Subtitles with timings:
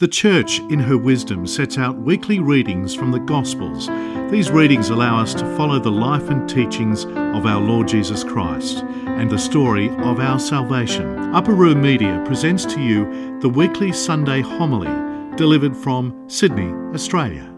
[0.00, 3.88] The Church, in her wisdom, sets out weekly readings from the Gospels.
[4.30, 8.84] These readings allow us to follow the life and teachings of our Lord Jesus Christ
[9.06, 11.18] and the story of our salvation.
[11.34, 14.86] Upper Room Media presents to you the weekly Sunday homily
[15.36, 17.52] delivered from Sydney, Australia.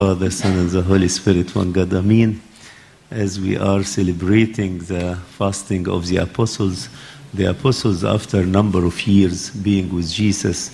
[0.00, 2.40] Father, Son, and the Holy Spirit, one God, Amen.
[3.10, 6.88] As we are celebrating the fasting of the apostles,
[7.36, 10.70] the apostles, after a number of years being with Jesus,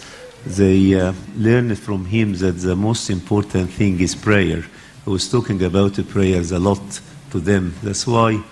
[0.47, 4.65] they uh, learned from him that the most important thing is prayer.
[5.05, 7.01] He was talking about prayers a lot
[7.31, 7.75] to them.
[7.83, 8.43] That's why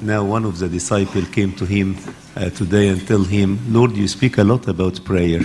[0.00, 1.96] now one of the disciples came to him
[2.36, 5.40] uh, today and tell him, Lord, you speak a lot about prayer.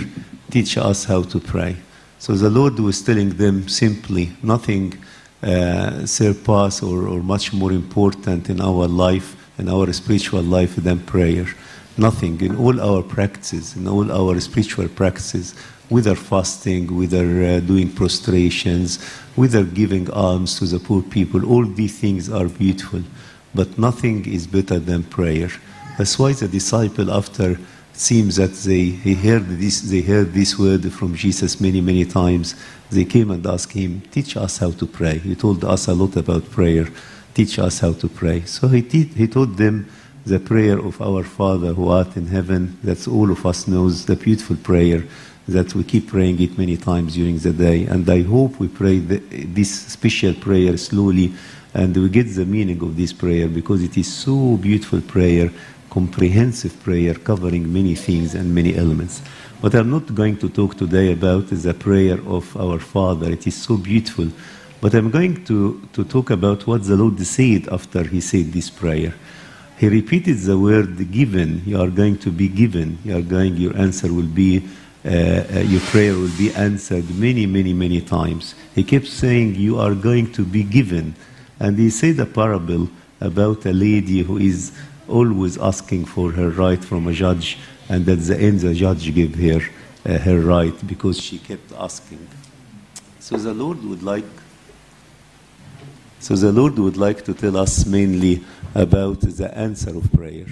[0.50, 1.76] Teach us how to pray.
[2.18, 4.94] So the Lord was telling them simply, nothing
[5.42, 11.00] uh, surpass or, or much more important in our life, in our spiritual life than
[11.00, 11.46] prayer.
[11.98, 15.54] Nothing in all our practices, in all our spiritual practices,
[15.88, 19.02] whether fasting, whether uh, doing prostrations,
[19.34, 23.02] whether giving alms to the poor people, all these things are beautiful,
[23.54, 25.48] but nothing is better than prayer.
[25.96, 27.58] That's why the disciple, after
[27.96, 32.54] seems that they he heard this they heard this word from Jesus many many times.
[32.90, 36.16] They came and asked him, "Teach us how to pray." He told us a lot
[36.16, 36.88] about prayer.
[37.34, 38.42] Teach us how to pray.
[38.44, 39.86] So he te- he taught them
[40.26, 42.78] the prayer of our Father who art in heaven.
[42.82, 45.04] That's all of us knows the beautiful prayer
[45.46, 47.84] that we keep praying it many times during the day.
[47.84, 51.32] And I hope we pray the, this special prayer slowly
[51.74, 55.50] and we get the meaning of this prayer because it is so beautiful prayer
[55.90, 59.20] comprehensive prayer covering many things and many elements.
[59.60, 63.30] What I'm not going to talk today about is the prayer of our Father.
[63.30, 64.28] It is so beautiful.
[64.80, 68.68] But I'm going to, to talk about what the Lord said after he said this
[68.68, 69.14] prayer.
[69.78, 71.62] He repeated the word given.
[71.66, 72.98] You are going to be given.
[73.04, 74.66] You are going, your answer will be,
[75.04, 78.54] uh, uh, your prayer will be answered many, many, many times.
[78.74, 81.14] He kept saying, You are going to be given.
[81.60, 82.88] And he said a parable
[83.20, 84.72] about a lady who is
[85.08, 87.58] always asking for her right from a judge,
[87.88, 89.60] and at the end the judge gave her
[90.04, 92.26] uh, her right because she kept asking.
[93.20, 94.24] So the Lord would like.
[96.18, 98.42] So the Lord would like to tell us mainly
[98.74, 100.46] about the answer of prayer.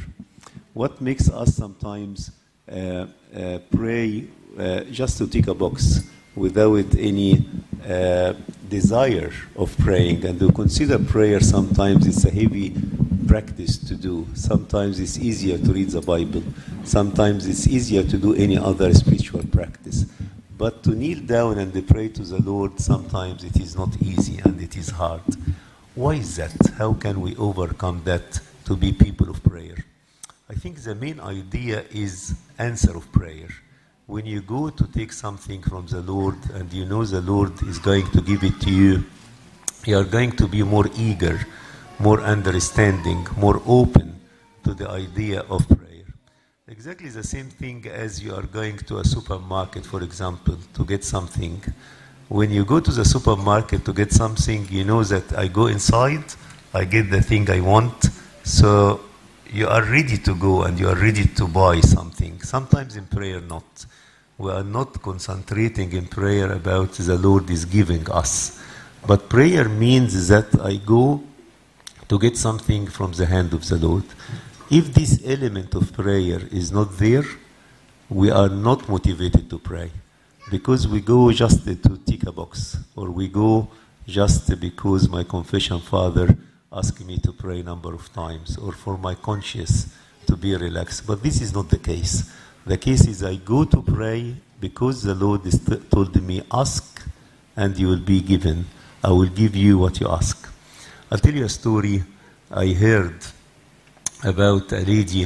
[0.73, 2.31] What makes us sometimes
[2.71, 4.27] uh, uh, pray
[4.59, 7.47] uh, just to tick a box without any
[7.87, 8.35] uh,
[8.69, 12.75] desire of praying, and to consider prayer sometimes it's a heavy
[13.27, 14.27] practice to do.
[14.35, 16.43] Sometimes it's easier to read the Bible.
[16.85, 20.07] Sometimes it's easier to do any other spiritual practice.
[20.57, 24.61] But to kneel down and pray to the Lord, sometimes it is not easy and
[24.61, 25.23] it is hard.
[25.95, 26.55] Why is that?
[26.79, 29.77] How can we overcome that to be people of prayer?
[30.49, 33.49] I think the main idea is answer of prayer.
[34.07, 37.79] When you go to take something from the Lord and you know the Lord is
[37.79, 39.05] going to give it to you,
[39.87, 41.41] you are going to be more eager
[41.99, 44.21] more understanding, more open
[44.65, 46.05] to the idea of prayer.
[46.67, 51.05] Exactly the same thing as you are going to a supermarket, for example, to get
[51.05, 51.63] something.
[52.29, 56.25] When you go to the supermarket to get something, you know that I go inside,
[56.73, 58.09] I get the thing I want,
[58.43, 59.01] so
[59.53, 62.41] you are ready to go and you are ready to buy something.
[62.41, 63.87] Sometimes in prayer, not.
[64.39, 68.61] We are not concentrating in prayer about the Lord is giving us.
[69.07, 71.23] But prayer means that I go
[72.09, 74.05] to get something from the hand of the Lord.
[74.71, 77.25] If this element of prayer is not there,
[78.09, 79.91] we are not motivated to pray
[80.51, 83.69] because we go just to tick a box or we go
[84.07, 86.37] just because my confession father
[86.73, 89.95] asked me to pray a number of times or for my conscience
[90.27, 91.07] to be relaxed.
[91.07, 92.31] But this is not the case.
[92.67, 95.43] The case is I go to pray because the Lord
[95.91, 97.03] told me, ask
[97.57, 98.67] and you will be given.
[99.03, 100.49] I will give you what you ask.
[101.11, 102.03] I'll tell you a story
[102.51, 103.19] I heard
[104.23, 105.25] about a lady,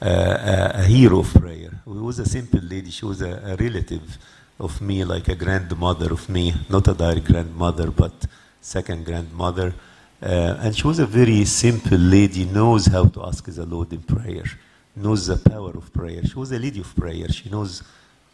[0.00, 1.70] uh, a, a, hero of prayer.
[1.86, 2.90] It was a simple lady.
[2.90, 4.18] She was a, a, relative
[4.58, 8.26] of me, like a grandmother of me, not a direct grandmother, but
[8.60, 9.74] second grandmother.
[10.20, 14.02] Uh, and she was a very simple lady, knows how to ask the Lord in
[14.02, 14.44] prayer,
[14.96, 16.24] knows the power of prayer.
[16.24, 17.28] She was a lady of prayer.
[17.28, 17.82] She knows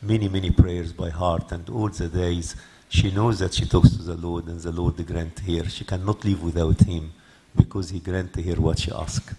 [0.01, 2.57] many, many prayers by heart, and all the days
[2.89, 5.69] she knows that she talks to the Lord and the Lord grant her.
[5.69, 7.13] She cannot live without him
[7.57, 9.35] because he grant her what she asked.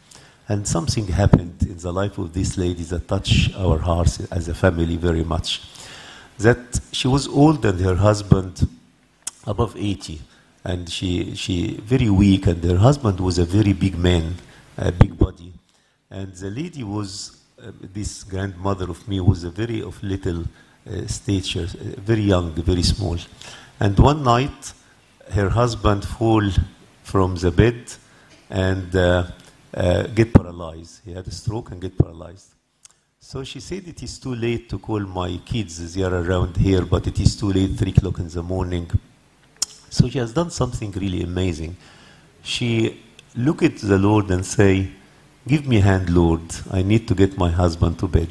[0.47, 4.53] And something happened in the life of this lady that touched our hearts as a
[4.53, 5.61] family very much.
[6.39, 8.67] That she was old and her husband
[9.47, 10.21] above 80
[10.65, 14.35] and she, she very weak and her husband was a very big man,
[14.77, 15.53] a big body.
[16.09, 21.05] And the lady was, uh, this grandmother of me was a very of little uh,
[21.07, 23.17] stature, uh, very young, very small.
[23.79, 24.73] And one night,
[25.31, 26.49] her husband fall
[27.03, 27.93] from the bed
[28.49, 29.27] and uh,
[29.73, 31.01] uh, get paralyzed.
[31.05, 32.54] He had a stroke and get paralyzed.
[33.27, 35.95] So she said it is too late to call my kids.
[35.95, 38.87] They are around here, but it is too late, three o'clock in the morning.
[39.89, 41.75] So she has done something really amazing.
[42.43, 43.01] She
[43.35, 44.91] look at the Lord and say,
[45.47, 46.43] "Give me a hand, Lord.
[46.69, 48.29] I need to get my husband to bed."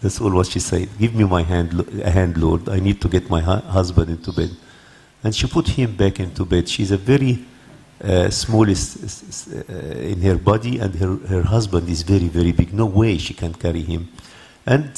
[0.00, 0.88] That's all what she said.
[0.98, 2.70] Give me my hand, a hand, Lord.
[2.70, 4.56] I need to get my hu- husband into bed.
[5.22, 6.70] And she put him back into bed.
[6.70, 7.44] She's a very
[8.02, 9.72] uh, smallest s- uh,
[10.12, 12.72] in her body, and her, her husband is very, very big.
[12.72, 14.08] No way she can carry him.
[14.66, 14.90] And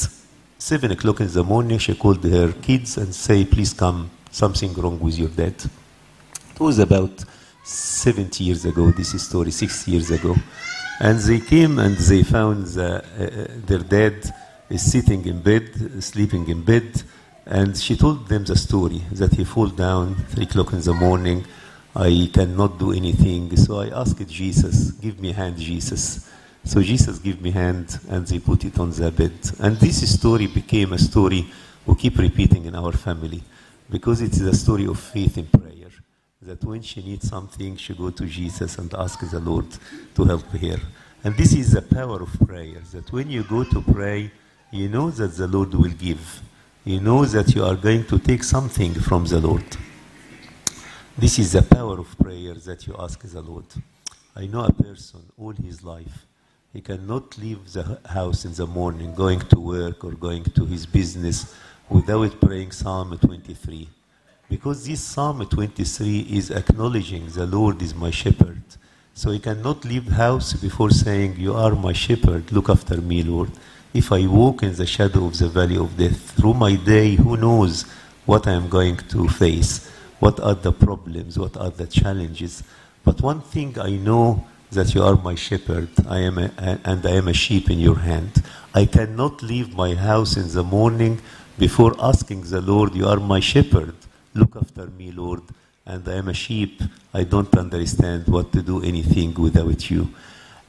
[0.58, 4.10] seven o'clock in the morning, she called her kids and say, "Please come.
[4.30, 5.54] Something wrong with your dad."
[6.54, 7.24] It was about
[7.64, 8.90] 70 years ago.
[8.90, 10.34] This is story, six years ago,
[11.00, 14.16] and they came and they found the, uh, their dad
[14.68, 17.02] is sitting in bed, sleeping in bed,
[17.46, 21.44] and she told them the story that he fall down three o'clock in the morning.
[21.94, 26.28] I cannot do anything, so I asked Jesus, "Give me hand, Jesus."
[26.64, 29.32] So Jesus gave me hand, and they put it on the bed.
[29.58, 31.46] And this story became a story
[31.86, 33.42] we keep repeating in our family,
[33.90, 35.90] because it is a story of faith in prayer.
[36.42, 39.66] That when she needs something, she go to Jesus and ask the Lord
[40.14, 40.80] to help her.
[41.24, 42.82] And this is the power of prayer.
[42.92, 44.30] That when you go to pray,
[44.70, 46.42] you know that the Lord will give.
[46.84, 49.64] You know that you are going to take something from the Lord.
[51.20, 53.64] This is the power of prayer that you ask the Lord.
[54.36, 56.26] I know a person all his life.
[56.72, 60.86] He cannot leave the house in the morning, going to work or going to his
[60.86, 61.56] business
[61.88, 63.88] without praying Psalm 23.
[64.48, 68.62] Because this Psalm 23 is acknowledging the Lord is my shepherd.
[69.12, 73.50] So he cannot leave house before saying, You are my shepherd, look after me, Lord.
[73.92, 77.36] If I walk in the shadow of the valley of death, through my day, who
[77.36, 77.86] knows
[78.24, 79.90] what I am going to face?
[80.18, 81.38] What are the problems?
[81.38, 82.62] What are the challenges?
[83.04, 86.52] But one thing I know that you are my shepherd, I am a,
[86.84, 88.42] and I am a sheep in your hand.
[88.74, 91.20] I cannot leave my house in the morning
[91.58, 93.94] before asking the Lord, You are my shepherd.
[94.34, 95.42] Look after me, Lord.
[95.86, 96.82] And I am a sheep.
[97.14, 100.12] I don't understand what to do anything without you.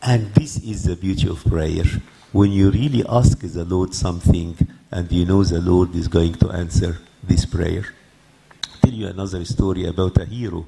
[0.02, 1.84] And this is the beauty of prayer.
[2.31, 4.56] When you really ask the Lord something
[4.92, 7.86] and you know the Lord is going to answer this prayer.
[8.89, 10.65] Tell you another story about a hero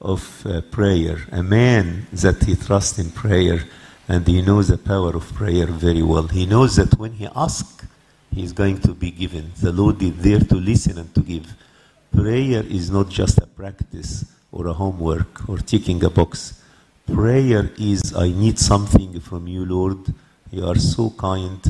[0.00, 3.58] of uh, prayer, a man that he trusts in prayer
[4.06, 6.28] and he knows the power of prayer very well.
[6.28, 7.84] He knows that when he asks,
[8.32, 9.50] he is going to be given.
[9.60, 11.52] The Lord is there to listen and to give.
[12.14, 16.62] Prayer is not just a practice or a homework or ticking a box.
[17.04, 20.14] Prayer is, I need something from you, Lord.
[20.52, 21.60] You are so kind.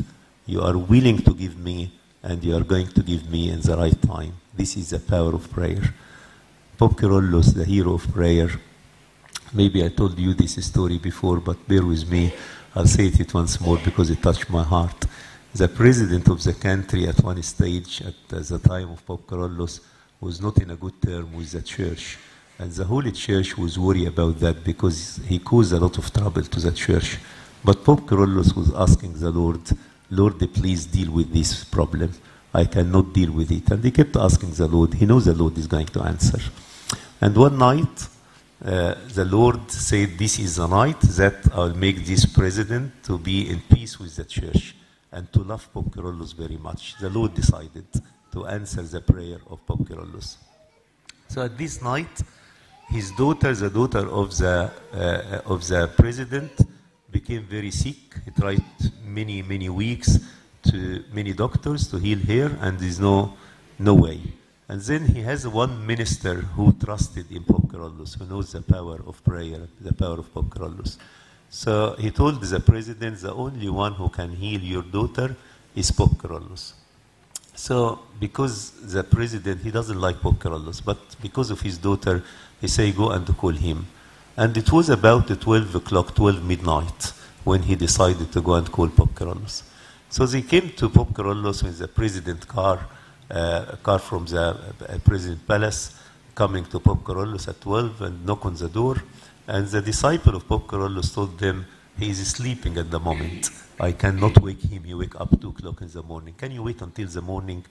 [0.45, 1.91] You are willing to give me,
[2.21, 4.33] and you are going to give me in the right time.
[4.57, 5.93] This is the power of prayer.
[6.79, 8.49] Pope Kyrillos, the hero of prayer.
[9.53, 12.33] Maybe I told you this story before, but bear with me.
[12.73, 15.05] I'll say it once more because it touched my heart.
[15.53, 19.81] The president of the country at one stage, at the time of Pope Kyrillos,
[20.19, 22.17] was not in a good term with the church.
[22.57, 26.41] And the Holy Church was worried about that because he caused a lot of trouble
[26.41, 27.19] to the church.
[27.63, 29.61] But Pope Kyrillos was asking the Lord,
[30.09, 32.11] Lord, please deal with this problem.
[32.53, 33.69] I cannot deal with it.
[33.71, 34.93] And he kept asking the Lord.
[34.93, 36.39] He knows the Lord is going to answer.
[37.21, 38.07] And one night,
[38.63, 43.49] uh, the Lord said, This is the night that I'll make this president to be
[43.49, 44.75] in peace with the church
[45.11, 46.95] and to love Pope Kyrillos very much.
[46.99, 47.85] The Lord decided
[48.31, 50.37] to answer the prayer of Pope Kyrillos.
[51.27, 52.21] So at this night,
[52.89, 56.51] his daughter, the daughter of the, uh, of the president,
[57.11, 57.95] became very sick.
[58.25, 58.63] He tried
[59.03, 60.19] many, many weeks
[60.71, 63.33] to many doctors to heal her, and there's no,
[63.79, 64.19] no way.
[64.69, 68.99] And then he has one minister who trusted in Pope Kyrillos, who knows the power
[69.07, 70.97] of prayer, the power of Pope Kyrillos.
[71.49, 75.35] So he told the president, the only one who can heal your daughter
[75.73, 76.73] is Pope Kyrillos.
[77.55, 82.21] So because the president, he doesn't like Pope Kyrillos, but because of his daughter,
[82.59, 83.87] he say, go and call him.
[84.35, 87.13] And it was about 12 o'clock, 12 midnight,
[87.45, 89.63] when he decided to go and call Pope Kyrillos.
[90.09, 92.79] So they came to Pope Kyrillos with the president car,
[93.29, 95.99] uh, a car from the uh, president palace,
[96.33, 98.95] coming to Pope Kyrillos at 12 and knock on the door.
[99.47, 101.65] And the disciple of Pope Kyrillos told them,
[101.99, 103.49] he is sleeping at the moment.
[103.79, 104.83] I cannot wake him.
[104.83, 106.35] He wake up 2 o'clock in the morning.
[106.37, 107.65] Can you wait until the morning?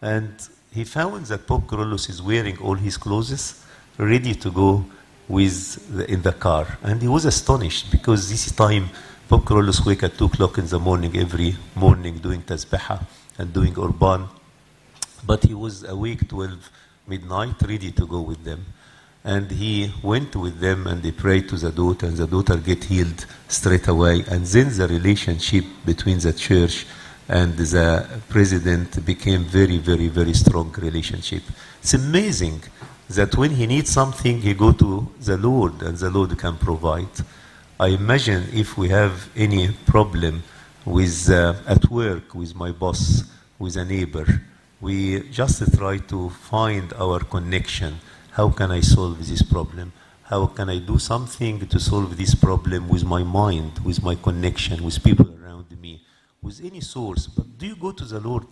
[0.00, 0.34] And
[0.72, 3.64] he found that Pope Kyrillos is wearing all his clothes,
[3.98, 4.84] ready to go
[5.28, 6.78] with the, in the car.
[6.82, 8.88] And he was astonished because this time
[9.32, 13.00] Pope wake at 2 o'clock in the morning every morning doing tasbihah
[13.38, 14.28] and doing urban.
[15.26, 16.70] But he was awake 12
[17.06, 18.66] midnight, ready to go with them.
[19.24, 22.84] And he went with them and they prayed to the daughter, and the daughter get
[22.84, 24.22] healed straight away.
[24.28, 26.84] And then the relationship between the church
[27.26, 31.42] and the president became very, very, very strong relationship.
[31.80, 32.64] It's amazing
[33.08, 37.08] that when he needs something, he go to the Lord, and the Lord can provide.
[37.80, 40.42] I imagine if we have any problem
[40.84, 43.24] with uh, at work with my boss,
[43.58, 44.26] with a neighbor,
[44.80, 47.98] we just try to find our connection.
[48.32, 49.92] How can I solve this problem?
[50.24, 54.84] How can I do something to solve this problem with my mind, with my connection,
[54.84, 56.02] with people around me,
[56.42, 57.26] with any source?
[57.26, 58.48] But do you go to the Lord?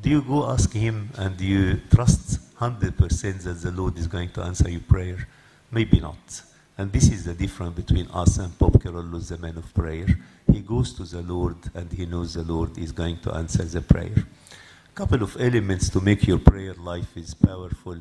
[0.00, 4.30] Do you go ask Him and do you trust 100% that the Lord is going
[4.30, 5.28] to answer your prayer?
[5.70, 6.42] Maybe not.
[6.80, 10.06] And this is the difference between us and Pope Kyrillos, the man of prayer.
[10.50, 13.82] He goes to the Lord and he knows the Lord is going to answer the
[13.82, 14.14] prayer.
[14.16, 17.98] A couple of elements to make your prayer life is powerful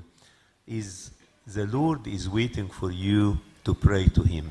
[0.65, 1.11] is
[1.45, 4.49] the Lord is waiting for you to pray to him.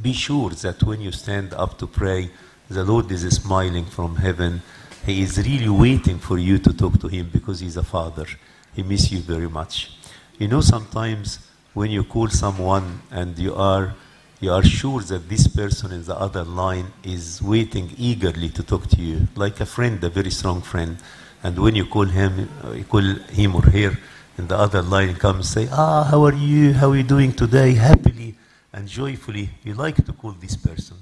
[0.00, 2.30] Be sure that when you stand up to pray,
[2.70, 4.62] the Lord is smiling from heaven.
[5.04, 8.26] He is really waiting for you to talk to him because he's a father.
[8.72, 9.90] He misses you very much.
[10.38, 11.40] You know, sometimes
[11.76, 13.94] when you call someone and you are
[14.40, 18.86] you are sure that this person in the other line is waiting eagerly to talk
[18.86, 20.96] to you, like a friend, a very strong friend.
[21.42, 23.06] And when you call him, uh, you call
[23.40, 23.98] him or her,
[24.38, 26.72] in the other line comes say, "Ah, how are you?
[26.72, 28.34] How are you doing today?" Happily
[28.72, 30.96] and joyfully, you like to call this person.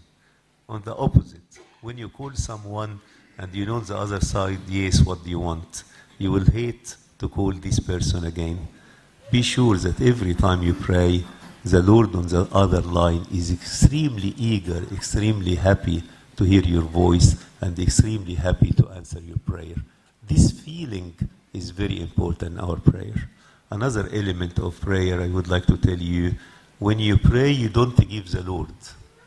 [0.69, 1.51] On the opposite,
[1.83, 3.01] when you call someone
[3.39, 5.85] and you know the other side, yes, what do you want?
[6.19, 8.59] You will hate to call this person again
[9.35, 11.25] be sure that every time you pray,
[11.65, 16.05] the Lord on the other line is extremely eager, extremely happy
[16.37, 19.75] to hear your voice, and extremely happy to answer your prayer.
[20.23, 21.13] This feeling
[21.53, 23.29] is very important in our prayer.
[23.73, 26.37] Another element of prayer I would like to tell you
[26.79, 28.79] when you pray, you don't give the Lord.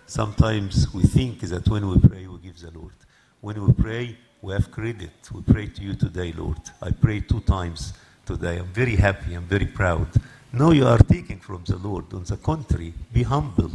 [0.05, 2.95] Sometimes we think that when we pray, we give the Lord.
[3.41, 5.11] When we pray, we have credit.
[5.33, 6.61] We pray to you today, Lord.
[6.81, 7.91] I pray two times
[8.27, 8.57] today.
[8.57, 9.33] I'm very happy.
[9.33, 10.07] I'm very proud.
[10.51, 12.13] No, you are taking from the Lord.
[12.13, 13.71] On the contrary, be humble.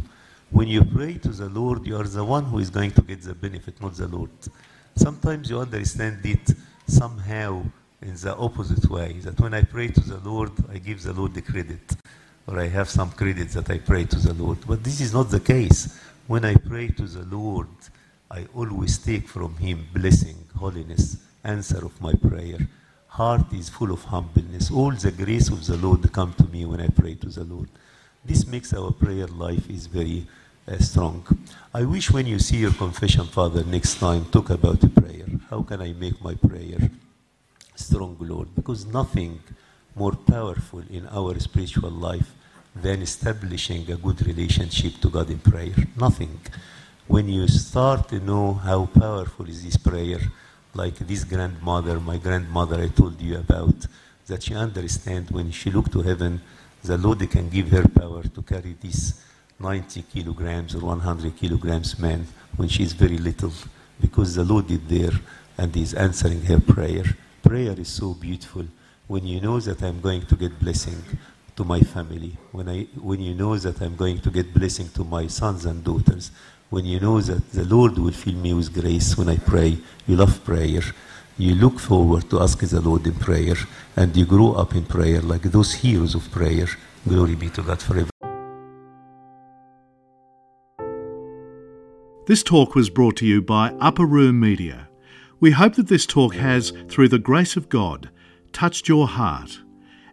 [0.51, 3.21] When you pray to the Lord, you are the one who is going to get
[3.23, 4.29] the benefit, not the Lord.
[4.95, 6.51] Sometimes you understand it
[6.85, 7.63] somehow
[8.01, 9.13] in the opposite way.
[9.25, 11.95] That when I pray to the Lord, I give the Lord the credit,
[12.47, 14.59] or I have some credit that I pray to the Lord.
[14.67, 15.99] But this is not the case.
[16.27, 17.67] When I pray to the Lord,
[18.29, 22.59] I always take from Him blessing, holiness, answer of my prayer
[23.13, 24.71] heart is full of humbleness.
[24.71, 27.69] All the grace of the Lord come to me when I pray to the Lord.
[28.25, 30.25] This makes our prayer life is very
[30.67, 31.21] uh, strong.
[31.71, 35.27] I wish when you see your confession, Father, next time, talk about the prayer.
[35.51, 36.89] How can I make my prayer
[37.75, 38.47] strong, Lord?
[38.55, 39.39] Because nothing
[39.95, 42.33] more powerful in our spiritual life
[42.75, 45.75] than establishing a good relationship to God in prayer.
[45.95, 46.39] Nothing.
[47.07, 50.19] When you start to know how powerful is this prayer,
[50.73, 53.85] like this grandmother, my grandmother I told you about,
[54.27, 56.41] that she understands when she look to heaven,
[56.83, 59.23] the Lord can give her power to carry this
[59.59, 62.25] 90 kilograms or 100 kilograms man
[62.57, 63.53] when she is very little,
[64.01, 65.19] because the Lord is there
[65.57, 67.03] and is answering her prayer.
[67.41, 68.65] Prayer is so beautiful
[69.07, 71.01] when you know that I'm going to get blessing
[71.55, 75.03] to my family, when, I, when you know that I'm going to get blessing to
[75.03, 76.31] my sons and daughters,
[76.73, 79.77] when you know that the Lord will fill me with grace when I pray,
[80.07, 80.81] you love prayer,
[81.37, 83.53] you look forward to asking the Lord in prayer,
[83.95, 86.65] and you grow up in prayer like those heroes of prayer.
[87.07, 88.09] Glory be to God forever.
[92.25, 94.89] This talk was brought to you by Upper Room Media.
[95.39, 98.09] We hope that this talk has, through the grace of God,
[98.51, 99.59] touched your heart,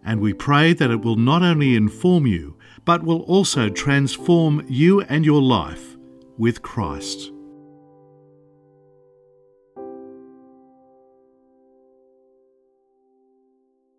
[0.04, 5.00] and we pray that it will not only inform you, but will also transform you
[5.02, 5.96] and your life
[6.40, 7.32] with Christ.